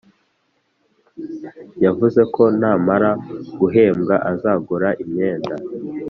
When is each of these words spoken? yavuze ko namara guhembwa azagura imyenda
yavuze 1.83 2.21
ko 2.35 2.43
namara 2.59 3.11
guhembwa 3.59 4.15
azagura 4.31 4.89
imyenda 5.03 5.53